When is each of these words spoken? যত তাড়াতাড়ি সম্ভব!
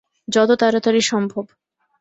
যত 0.27 0.49
তাড়াতাড়ি 0.61 1.01
সম্ভব! 1.01 1.45